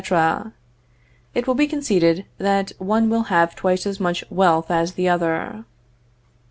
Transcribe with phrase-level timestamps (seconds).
[1.35, 5.63] It will be conceded that one will have twice as much wealth as the other.